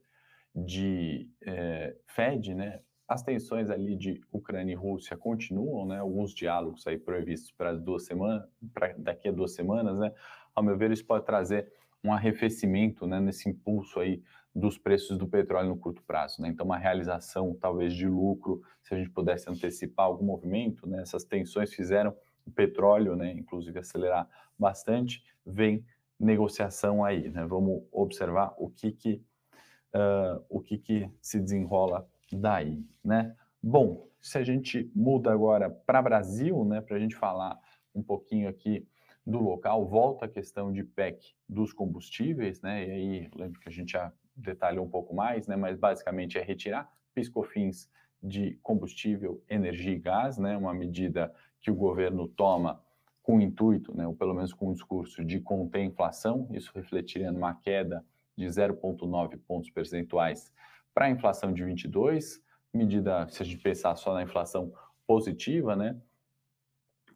de 0.54 1.30
é, 1.46 1.96
Fed, 2.08 2.54
né? 2.54 2.82
As 3.08 3.22
tensões 3.24 3.70
ali 3.70 3.96
de 3.96 4.22
Ucrânia 4.32 4.72
e 4.74 4.76
Rússia 4.76 5.18
continuam, 5.18 5.86
né? 5.86 6.00
Alguns 6.00 6.34
diálogos 6.34 6.88
aí 6.88 6.98
previstos 6.98 7.52
para 7.52 7.74
duas 7.74 8.06
semanas, 8.06 8.46
para 8.74 8.94
daqui 8.98 9.28
a 9.28 9.32
duas 9.32 9.54
semanas, 9.54 9.98
né? 9.98 10.14
Ao 10.56 10.64
meu 10.64 10.78
ver, 10.78 10.92
isso 10.92 11.06
pode 11.06 11.26
trazer 11.26 11.72
um 12.04 12.14
arrefecimento 12.14 13.06
né, 13.06 13.20
nesse 13.20 13.50
impulso 13.50 14.00
aí 14.00 14.22
dos 14.54 14.78
preços 14.78 15.18
do 15.18 15.28
petróleo 15.28 15.70
no 15.70 15.78
curto 15.78 16.02
prazo. 16.04 16.42
Né? 16.42 16.50
Então, 16.50 16.66
uma 16.66 16.78
realização 16.78 17.54
talvez 17.60 17.94
de 17.94 18.08
lucro, 18.08 18.62
se 18.82 18.94
a 18.94 18.98
gente 18.98 19.10
pudesse 19.10 19.50
antecipar 19.50 20.06
algum 20.06 20.26
movimento, 20.26 20.88
né? 20.88 21.02
essas 21.02 21.24
tensões 21.24 21.74
fizeram 21.74 22.16
o 22.46 22.52
petróleo, 22.52 23.16
né, 23.16 23.34
inclusive, 23.34 23.80
acelerar 23.80 24.30
bastante, 24.58 25.24
vem 25.46 25.84
negociação 26.20 27.04
aí. 27.04 27.28
Né? 27.30 27.46
Vamos 27.46 27.84
observar 27.92 28.54
o 28.58 28.70
que, 28.70 28.92
que 28.92 29.22
uh, 29.96 30.44
o 30.50 30.62
que, 30.62 30.78
que 30.78 31.10
se 31.22 31.40
desenrola 31.40 32.08
daí, 32.32 32.84
né? 33.04 33.36
Bom, 33.62 34.08
se 34.22 34.38
a 34.38 34.44
gente 34.44 34.92
muda 34.94 35.32
agora 35.32 35.70
para 35.70 36.02
Brasil, 36.02 36.66
né, 36.66 36.82
para 36.82 36.98
a 36.98 37.00
gente 37.00 37.16
falar 37.16 37.58
um 37.94 38.04
pouquinho 38.04 38.50
aqui 38.50 38.88
do 39.26 39.40
local, 39.40 39.86
volta 39.88 40.26
a 40.26 40.30
questão 40.30 40.72
de 40.72 40.84
PEC 40.84 41.34
dos 41.50 41.74
combustíveis, 41.74 42.62
né? 42.62 42.88
E 42.88 42.92
aí, 42.92 43.30
lembro 43.36 43.60
que 43.60 43.70
a 43.70 43.72
gente 43.72 43.94
já 43.94 44.14
detalhou 44.36 44.86
um 44.86 44.90
pouco 44.90 45.16
mais, 45.16 45.48
né? 45.48 45.56
Mas 45.56 45.78
basicamente 45.78 46.38
é 46.38 46.42
retirar 46.42 46.90
piscofins 47.14 47.90
de 48.22 48.60
combustível, 48.62 49.44
energia 49.50 49.94
e 49.94 50.00
gás, 50.00 50.38
né? 50.38 50.56
Uma 50.58 50.74
medida 50.74 51.34
que 51.62 51.72
o 51.72 51.76
governo 51.76 52.28
toma 52.28 52.84
com 53.26 53.42
intuito, 53.42 53.98
né, 53.98 54.06
ou 54.06 54.14
pelo 54.14 54.36
menos 54.36 54.54
com 54.54 54.70
o 54.70 54.74
discurso 54.74 55.26
de 55.26 55.40
conter 55.40 55.80
a 55.80 55.86
inflação, 55.86 56.48
isso 56.52 56.72
refletiria 56.76 57.32
numa 57.32 57.56
queda 57.56 58.06
de 58.38 58.46
0,9 58.46 59.40
pontos 59.48 59.72
percentuais 59.72 60.54
para 60.94 61.06
a 61.08 61.10
inflação 61.10 61.52
de 61.52 61.64
22, 61.64 62.40
medida, 62.72 63.28
se 63.30 63.42
a 63.42 63.46
gente 63.46 63.58
pensar 63.58 63.96
só 63.96 64.14
na 64.14 64.22
inflação 64.22 64.72
positiva, 65.08 65.76
né, 65.76 66.00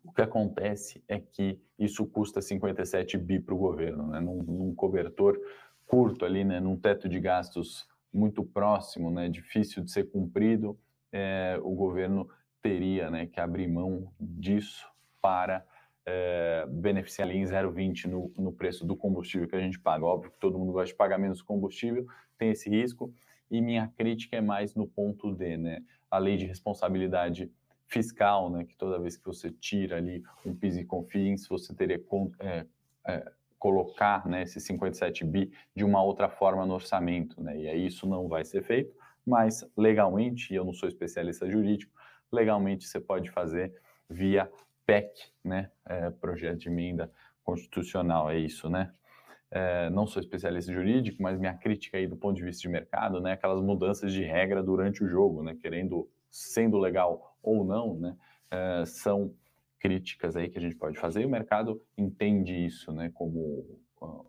o 0.03 0.11
que 0.11 0.21
acontece 0.21 1.03
é 1.07 1.19
que 1.19 1.59
isso 1.77 2.05
custa 2.05 2.41
57 2.41 3.17
bi 3.17 3.39
para 3.39 3.53
o 3.53 3.57
governo, 3.57 4.07
né, 4.07 4.19
num, 4.19 4.43
num, 4.43 4.75
cobertor 4.75 5.39
curto 5.85 6.25
ali, 6.25 6.43
né, 6.43 6.59
num 6.59 6.77
teto 6.77 7.09
de 7.09 7.19
gastos 7.19 7.87
muito 8.13 8.43
próximo, 8.43 9.11
né, 9.11 9.29
difícil 9.29 9.83
de 9.83 9.91
ser 9.91 10.09
cumprido, 10.09 10.77
é, 11.11 11.59
o 11.61 11.73
governo 11.73 12.29
teria 12.61 13.09
né, 13.09 13.25
que 13.25 13.39
abrir 13.39 13.67
mão 13.67 14.11
disso 14.19 14.87
para 15.21 15.65
é, 16.05 16.65
beneficiar 16.67 17.27
ali 17.27 17.37
em 17.37 17.43
0,20 17.43 18.05
no, 18.05 18.31
no 18.37 18.51
preço 18.51 18.85
do 18.85 18.95
combustível 18.95 19.47
que 19.47 19.55
a 19.55 19.61
gente 19.61 19.79
paga. 19.79 20.05
Óbvio 20.05 20.31
que 20.31 20.39
todo 20.39 20.57
mundo 20.57 20.71
gosta 20.71 20.87
de 20.87 20.95
pagar 20.95 21.17
menos 21.17 21.41
combustível, 21.41 22.07
tem 22.37 22.51
esse 22.51 22.69
risco, 22.69 23.13
e 23.49 23.61
minha 23.61 23.87
crítica 23.97 24.37
é 24.37 24.41
mais 24.41 24.75
no 24.75 24.87
ponto 24.87 25.31
D, 25.33 25.57
né? 25.57 25.81
A 26.09 26.17
lei 26.17 26.37
de 26.37 26.45
responsabilidade 26.45 27.51
fiscal, 27.89 28.49
né? 28.49 28.63
Que 28.63 28.77
toda 28.77 28.99
vez 28.99 29.17
que 29.17 29.25
você 29.25 29.49
tira 29.51 29.97
ali 29.97 30.23
um 30.45 30.55
PIS 30.55 30.77
e 30.77 30.85
COFINS, 30.85 31.47
você 31.47 31.73
teria 31.73 32.01
é, 32.39 32.65
é, 33.05 33.31
colocar 33.57 34.25
né, 34.27 34.43
esse 34.43 34.61
57 34.61 35.25
bi 35.25 35.51
de 35.75 35.83
uma 35.83 36.01
outra 36.01 36.29
forma 36.29 36.65
no 36.65 36.75
orçamento, 36.75 37.41
né? 37.41 37.59
E 37.59 37.67
aí 37.67 37.87
isso 37.87 38.07
não 38.07 38.29
vai 38.29 38.45
ser 38.45 38.63
feito, 38.63 38.95
mas 39.25 39.69
legalmente, 39.75 40.53
e 40.53 40.55
eu 40.55 40.63
não 40.63 40.73
sou 40.73 40.87
especialista 40.87 41.49
jurídico, 41.49 41.91
legalmente 42.31 42.85
você 42.85 42.99
pode 42.99 43.29
fazer 43.31 43.73
via 44.09 44.49
PEC, 44.85 45.11
né? 45.43 45.71
É, 45.85 46.09
projeto 46.11 46.59
de 46.59 46.69
emenda 46.69 47.11
constitucional, 47.43 48.29
é 48.29 48.37
isso, 48.37 48.69
né? 48.69 48.93
É, 49.51 49.89
não 49.89 50.05
sou 50.05 50.21
especialista 50.21 50.71
jurídico, 50.71 51.23
mas 51.23 51.39
minha 51.39 51.55
crítica 51.55 51.97
aí 51.97 52.05
do 52.05 52.15
ponto 52.15 52.35
de 52.35 52.43
vista 52.43 52.61
de 52.61 52.69
mercado, 52.69 53.19
né? 53.19 53.31
Aquelas 53.31 53.61
mudanças 53.61 54.13
de 54.13 54.23
regra 54.23 54.61
durante 54.61 55.03
o 55.03 55.07
jogo, 55.07 55.41
né? 55.41 55.57
Querendo, 55.59 56.07
sendo 56.29 56.77
legal 56.77 57.37
ou 57.41 57.63
não, 57.63 57.95
né? 57.95 58.17
É, 58.51 58.85
são 58.85 59.33
críticas 59.79 60.35
aí 60.35 60.49
que 60.49 60.57
a 60.57 60.61
gente 60.61 60.75
pode 60.75 60.99
fazer 60.99 61.21
e 61.21 61.25
o 61.25 61.29
mercado 61.29 61.81
entende 61.97 62.53
isso, 62.53 62.91
né? 62.91 63.09
Como 63.13 63.79
uh, 64.01 64.25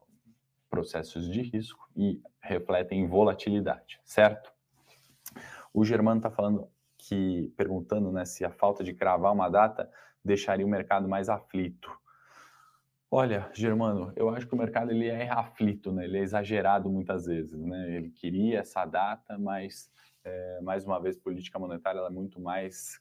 processos 0.69 1.29
de 1.29 1.43
risco 1.43 1.89
e 1.97 2.21
refletem 2.41 3.07
volatilidade, 3.07 4.01
certo? 4.05 4.53
O 5.73 5.85
Germano 5.85 6.19
está 6.19 6.31
falando 6.31 6.69
que, 6.97 7.53
perguntando 7.57 8.13
né, 8.13 8.25
se 8.25 8.45
a 8.45 8.51
falta 8.51 8.85
de 8.85 8.93
cravar 8.93 9.33
uma 9.33 9.49
data 9.49 9.91
deixaria 10.25 10.67
o 10.67 10.69
mercado 10.69 11.09
mais 11.09 11.29
aflito. 11.29 11.91
Olha, 13.11 13.51
Germano, 13.53 14.13
eu 14.15 14.29
acho 14.29 14.47
que 14.47 14.55
o 14.55 14.59
mercado 14.59 14.93
ele 14.93 15.09
é 15.09 15.29
aflito, 15.29 15.91
né? 15.91 16.05
ele 16.05 16.19
é 16.19 16.21
exagerado 16.21 16.89
muitas 16.89 17.27
vezes. 17.27 17.61
Né? 17.61 17.97
Ele 17.97 18.11
queria 18.11 18.61
essa 18.61 18.85
data, 18.85 19.37
mas, 19.39 19.91
é, 20.25 20.61
mais 20.61 20.85
uma 20.85 21.01
vez, 21.01 21.17
política 21.17 21.59
monetária 21.59 22.01
é 22.01 22.11
muito 22.11 22.41
mais 22.41 23.01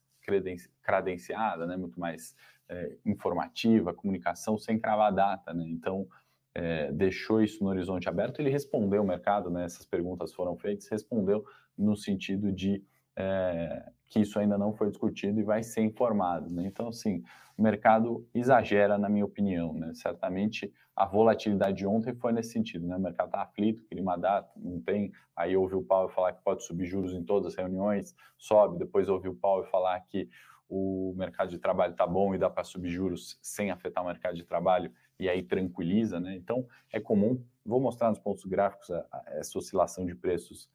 credenciada, 0.82 1.66
né? 1.66 1.76
muito 1.76 2.00
mais 2.00 2.36
é, 2.68 2.98
informativa, 3.06 3.94
comunicação 3.94 4.58
sem 4.58 4.80
cravar 4.80 5.14
data. 5.14 5.54
Né? 5.54 5.66
Então, 5.68 6.08
é, 6.54 6.92
deixou 6.92 7.42
isso 7.42 7.64
no 7.64 7.70
horizonte 7.70 8.08
aberto. 8.08 8.40
Ele 8.40 8.50
respondeu 8.50 9.02
o 9.02 9.08
mercado, 9.08 9.50
né? 9.50 9.66
essas 9.66 9.86
perguntas 9.86 10.34
foram 10.34 10.56
feitas, 10.56 10.88
respondeu 10.88 11.46
no 11.78 11.96
sentido 11.96 12.52
de 12.52 12.84
é, 13.20 13.92
que 14.08 14.22
isso 14.22 14.40
ainda 14.40 14.58
não 14.58 14.74
foi 14.74 14.90
discutido 14.90 15.40
e 15.40 15.44
vai 15.44 15.62
ser 15.62 15.82
informado. 15.82 16.50
Né? 16.50 16.66
Então, 16.66 16.88
assim, 16.88 17.22
o 17.58 17.62
mercado 17.62 18.26
exagera, 18.34 18.98
na 18.98 19.10
minha 19.10 19.26
opinião. 19.26 19.74
Né? 19.74 19.92
Certamente 19.94 20.74
a 20.96 21.06
volatilidade 21.06 21.78
de 21.78 21.86
ontem 21.86 22.16
foi 22.16 22.32
nesse 22.32 22.52
sentido. 22.52 22.88
Né? 22.88 22.96
O 22.96 23.00
mercado 23.00 23.28
está 23.28 23.42
aflito, 23.42 23.84
queria 23.84 24.02
uma 24.02 24.18
data, 24.18 24.50
não 24.56 24.80
tem. 24.80 25.12
Aí 25.36 25.56
ouve 25.56 25.76
o 25.76 25.84
Paulo 25.84 26.10
falar 26.10 26.32
que 26.34 26.42
pode 26.42 26.64
subir 26.64 26.86
juros 26.86 27.14
em 27.14 27.24
todas 27.24 27.54
as 27.54 27.56
reuniões, 27.56 28.16
sobe. 28.38 28.80
Depois 28.80 29.10
ouve 29.10 29.28
o 29.28 29.36
Paulo 29.36 29.66
falar 29.66 30.00
que 30.02 30.30
o 30.70 31.14
mercado 31.18 31.50
de 31.50 31.58
trabalho 31.58 31.92
está 31.92 32.08
bom 32.08 32.34
e 32.34 32.38
dá 32.38 32.50
para 32.50 32.64
subir 32.64 32.90
juros 32.90 33.38
sem 33.42 33.72
afetar 33.72 34.04
o 34.04 34.08
mercado 34.08 34.36
de 34.36 34.44
trabalho 34.44 34.92
e 35.20 35.28
aí 35.28 35.44
tranquiliza. 35.44 36.20
Né? 36.20 36.36
Então, 36.36 36.66
é 36.92 37.00
comum. 37.00 37.44
Vou 37.66 37.82
mostrar 37.82 38.10
nos 38.10 38.20
pontos 38.20 38.46
gráficos 38.46 38.90
essa 39.28 39.58
oscilação 39.58 40.06
de 40.06 40.16
preços 40.16 40.70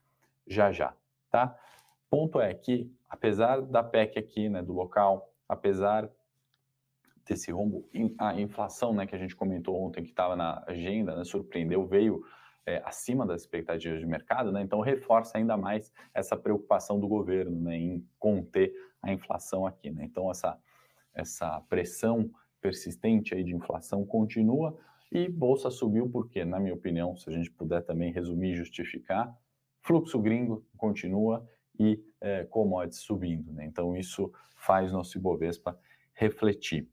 já 0.46 0.70
já. 0.70 0.94
Tá? 1.30 1.56
Ponto 2.14 2.40
é 2.40 2.54
que, 2.54 2.88
apesar 3.10 3.60
da 3.60 3.82
PEC 3.82 4.20
aqui, 4.20 4.48
né, 4.48 4.62
do 4.62 4.72
local, 4.72 5.34
apesar 5.48 6.08
desse 7.26 7.50
rombo, 7.50 7.90
a 8.16 8.40
inflação, 8.40 8.94
né, 8.94 9.04
que 9.04 9.16
a 9.16 9.18
gente 9.18 9.34
comentou 9.34 9.82
ontem, 9.82 10.04
que 10.04 10.10
estava 10.10 10.36
na 10.36 10.62
agenda, 10.64 11.16
né, 11.16 11.24
surpreendeu, 11.24 11.84
veio 11.84 12.22
é, 12.64 12.80
acima 12.84 13.26
das 13.26 13.40
expectativas 13.40 13.98
de 13.98 14.06
mercado, 14.06 14.52
né, 14.52 14.62
então 14.62 14.80
reforça 14.80 15.38
ainda 15.38 15.56
mais 15.56 15.92
essa 16.14 16.36
preocupação 16.36 17.00
do 17.00 17.08
governo 17.08 17.60
né, 17.60 17.76
em 17.76 18.08
conter 18.16 18.72
a 19.02 19.12
inflação 19.12 19.66
aqui. 19.66 19.90
Né, 19.90 20.04
então, 20.04 20.30
essa, 20.30 20.56
essa 21.12 21.60
pressão 21.62 22.30
persistente 22.60 23.34
aí 23.34 23.42
de 23.42 23.56
inflação 23.56 24.06
continua 24.06 24.78
e 25.10 25.28
Bolsa 25.28 25.68
subiu 25.68 26.08
porque, 26.08 26.44
na 26.44 26.60
minha 26.60 26.74
opinião, 26.74 27.16
se 27.16 27.28
a 27.28 27.32
gente 27.32 27.50
puder 27.50 27.82
também 27.82 28.12
resumir 28.12 28.52
e 28.52 28.54
justificar, 28.54 29.36
fluxo 29.80 30.20
gringo 30.20 30.64
continua 30.76 31.44
e 31.78 32.02
é, 32.20 32.44
commodities 32.44 33.00
subindo. 33.00 33.52
Né? 33.52 33.64
Então, 33.66 33.96
isso 33.96 34.32
faz 34.56 34.92
nosso 34.92 35.18
Ibovespa 35.18 35.78
refletir. 36.12 36.88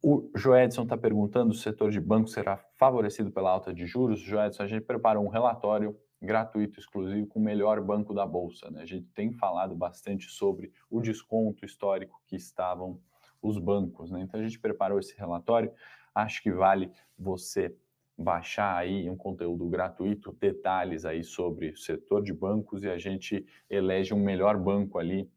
O 0.00 0.30
Joedson 0.34 0.84
está 0.84 0.96
perguntando 0.96 1.50
o 1.50 1.56
setor 1.56 1.90
de 1.90 2.00
banco 2.00 2.28
será 2.28 2.56
favorecido 2.76 3.32
pela 3.32 3.50
alta 3.50 3.74
de 3.74 3.84
juros. 3.84 4.20
Joedson, 4.20 4.62
a 4.62 4.66
gente 4.66 4.84
preparou 4.84 5.24
um 5.24 5.28
relatório 5.28 5.98
gratuito, 6.22 6.78
exclusivo, 6.78 7.26
com 7.26 7.40
o 7.40 7.42
melhor 7.42 7.80
banco 7.80 8.14
da 8.14 8.24
Bolsa. 8.24 8.70
Né? 8.70 8.82
A 8.82 8.86
gente 8.86 9.06
tem 9.08 9.32
falado 9.32 9.74
bastante 9.74 10.30
sobre 10.30 10.72
o 10.88 11.00
desconto 11.00 11.64
histórico 11.64 12.20
que 12.26 12.36
estavam 12.36 13.00
os 13.42 13.58
bancos. 13.58 14.10
Né? 14.10 14.20
Então, 14.22 14.38
a 14.38 14.42
gente 14.42 14.58
preparou 14.58 15.00
esse 15.00 15.16
relatório. 15.16 15.72
Acho 16.14 16.42
que 16.42 16.52
vale 16.52 16.92
você 17.18 17.76
baixar 18.18 18.76
aí 18.76 19.08
um 19.08 19.16
conteúdo 19.16 19.68
gratuito, 19.68 20.36
detalhes 20.40 21.04
aí 21.04 21.22
sobre 21.22 21.70
o 21.70 21.76
setor 21.76 22.20
de 22.22 22.32
bancos 22.32 22.82
e 22.82 22.88
a 22.88 22.98
gente 22.98 23.46
elege 23.70 24.12
um 24.12 24.18
melhor 24.22 24.58
banco 24.58 24.98
ali 24.98 25.30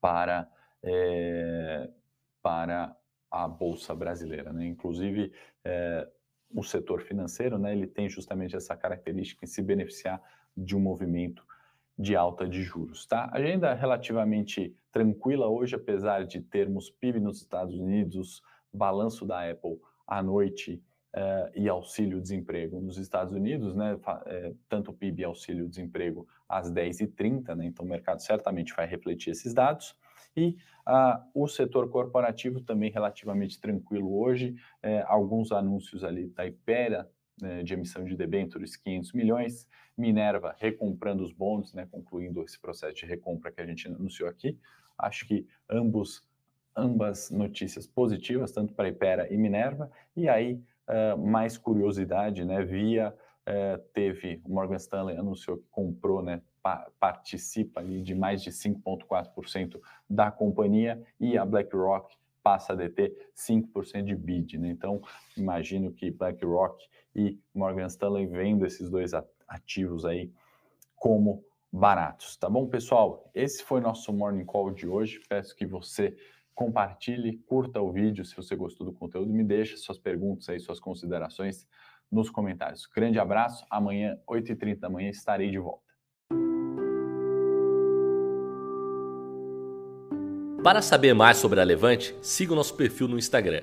para, 0.00 0.50
é, 0.82 1.90
para 2.40 2.96
a 3.30 3.46
Bolsa 3.46 3.94
Brasileira. 3.94 4.54
Né? 4.54 4.66
Inclusive, 4.66 5.30
é, 5.62 6.08
o 6.54 6.62
setor 6.62 7.02
financeiro 7.02 7.58
né, 7.58 7.72
ele 7.72 7.86
tem 7.86 8.08
justamente 8.08 8.56
essa 8.56 8.74
característica 8.74 9.44
em 9.44 9.48
se 9.48 9.60
beneficiar 9.60 10.22
de 10.56 10.74
um 10.74 10.80
movimento 10.80 11.44
de 11.98 12.16
alta 12.16 12.48
de 12.48 12.62
juros. 12.62 13.06
Tá? 13.06 13.28
Agenda 13.32 13.74
relativamente 13.74 14.74
tranquila 14.90 15.46
hoje, 15.46 15.74
apesar 15.74 16.24
de 16.24 16.40
termos 16.40 16.88
PIB 16.88 17.20
nos 17.20 17.42
Estados 17.42 17.78
Unidos, 17.78 18.42
balanço 18.72 19.26
da 19.26 19.50
Apple 19.50 19.78
à 20.06 20.22
noite 20.22 20.82
uh, 21.16 21.50
e 21.54 21.68
auxílio-desemprego 21.68 22.80
nos 22.80 22.98
Estados 22.98 23.32
Unidos, 23.32 23.74
né, 23.74 23.98
é, 24.26 24.52
tanto 24.68 24.90
o 24.90 24.94
PIB 24.94 25.22
e 25.22 25.24
auxílio-desemprego 25.24 26.28
às 26.48 26.70
10h30, 26.70 27.54
né, 27.56 27.66
então 27.66 27.84
o 27.84 27.88
mercado 27.88 28.20
certamente 28.20 28.74
vai 28.74 28.86
refletir 28.86 29.30
esses 29.30 29.54
dados. 29.54 29.96
E 30.36 30.54
uh, 30.86 31.24
o 31.34 31.48
setor 31.48 31.88
corporativo 31.88 32.60
também 32.60 32.90
relativamente 32.90 33.58
tranquilo 33.58 34.20
hoje, 34.20 34.54
é, 34.82 35.02
alguns 35.06 35.50
anúncios 35.50 36.04
ali 36.04 36.28
da 36.28 36.46
Ipera, 36.46 37.10
né, 37.40 37.62
de 37.62 37.72
emissão 37.72 38.04
de 38.04 38.14
debêntures, 38.14 38.76
500 38.76 39.12
milhões, 39.14 39.66
Minerva 39.96 40.54
recomprando 40.58 41.22
os 41.22 41.32
bons, 41.32 41.72
né, 41.72 41.88
concluindo 41.90 42.42
esse 42.42 42.60
processo 42.60 42.94
de 42.94 43.06
recompra 43.06 43.50
que 43.50 43.62
a 43.62 43.66
gente 43.66 43.88
anunciou 43.88 44.28
aqui. 44.28 44.58
Acho 44.98 45.26
que 45.26 45.46
ambos, 45.70 46.22
ambas 46.76 47.30
notícias 47.30 47.86
positivas, 47.86 48.52
tanto 48.52 48.74
para 48.74 48.88
Ipera 48.88 49.32
e 49.32 49.38
Minerva, 49.38 49.90
e 50.14 50.28
aí 50.28 50.60
mais 51.18 51.58
curiosidade, 51.58 52.44
né? 52.44 52.62
Via 52.62 53.14
uh, 53.46 53.78
teve 53.92 54.40
o 54.44 54.52
Morgan 54.52 54.76
Stanley 54.76 55.16
anunciou 55.16 55.58
que 55.58 55.68
comprou, 55.70 56.22
né? 56.22 56.42
Pa 56.62 56.90
participa 56.98 57.80
ali 57.80 58.02
de 58.02 58.14
mais 58.14 58.42
de 58.42 58.50
5,4% 58.50 59.80
da 60.08 60.30
companhia 60.30 61.02
e 61.20 61.38
a 61.38 61.44
BlackRock 61.44 62.16
passa 62.42 62.72
a 62.72 62.76
deter 62.76 63.30
5% 63.36 64.04
de 64.04 64.14
bid, 64.14 64.58
né? 64.58 64.68
Então 64.68 65.00
imagino 65.36 65.92
que 65.92 66.10
BlackRock 66.10 66.84
e 67.14 67.38
Morgan 67.54 67.86
Stanley 67.86 68.26
vendo 68.26 68.66
esses 68.66 68.90
dois 68.90 69.12
ativos 69.48 70.04
aí 70.04 70.30
como 70.94 71.44
baratos, 71.72 72.36
tá 72.36 72.48
bom, 72.48 72.66
pessoal? 72.66 73.30
Esse 73.34 73.62
foi 73.62 73.80
nosso 73.80 74.12
Morning 74.12 74.44
Call 74.44 74.70
de 74.70 74.88
hoje. 74.88 75.20
Peço 75.28 75.54
que 75.54 75.66
você 75.66 76.16
compartilhe, 76.56 77.36
curta 77.46 77.80
o 77.80 77.92
vídeo 77.92 78.24
se 78.24 78.34
você 78.34 78.56
gostou 78.56 78.86
do 78.86 78.92
conteúdo, 78.92 79.32
me 79.32 79.44
deixe 79.44 79.76
suas 79.76 79.98
perguntas 79.98 80.48
aí, 80.48 80.58
suas 80.58 80.80
considerações 80.80 81.68
nos 82.10 82.30
comentários. 82.30 82.86
Grande 82.86 83.18
abraço, 83.18 83.64
amanhã, 83.70 84.18
8h30 84.26 84.80
da 84.80 84.88
manhã, 84.88 85.10
estarei 85.10 85.50
de 85.50 85.58
volta. 85.58 85.84
Para 90.64 90.82
saber 90.82 91.14
mais 91.14 91.36
sobre 91.36 91.60
a 91.60 91.64
Levante, 91.64 92.16
siga 92.20 92.52
o 92.52 92.56
nosso 92.56 92.74
perfil 92.74 93.06
no 93.06 93.18
Instagram, 93.18 93.62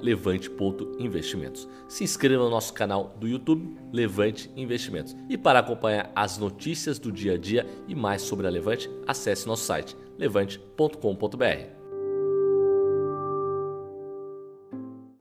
levante.investimentos. 0.00 1.68
Se 1.88 2.04
inscreva 2.04 2.44
no 2.44 2.50
nosso 2.50 2.72
canal 2.74 3.16
do 3.18 3.26
YouTube, 3.26 3.76
Levante 3.90 4.50
Investimentos. 4.54 5.16
E 5.28 5.36
para 5.36 5.58
acompanhar 5.58 6.12
as 6.14 6.38
notícias 6.38 6.98
do 6.98 7.10
dia 7.10 7.32
a 7.32 7.38
dia 7.38 7.66
e 7.88 7.94
mais 7.94 8.22
sobre 8.22 8.46
a 8.46 8.50
Levante, 8.50 8.88
acesse 9.06 9.48
nosso 9.48 9.64
site 9.64 9.96
levante.com.br. 10.16 11.81